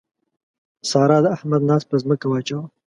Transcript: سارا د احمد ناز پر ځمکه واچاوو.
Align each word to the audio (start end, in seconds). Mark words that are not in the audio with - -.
سارا 0.89 1.17
د 1.23 1.25
احمد 1.35 1.61
ناز 1.69 1.81
پر 1.89 1.97
ځمکه 2.03 2.25
واچاوو. 2.29 2.65